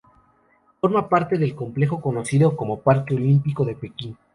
Forma 0.79 1.07
parte 1.07 1.37
del 1.37 1.53
complejo 1.53 2.01
conocido 2.01 2.57
como 2.57 2.79
Parque 2.81 3.13
Olímpico 3.13 3.63
de 3.65 3.75
Pekín. 3.75 4.17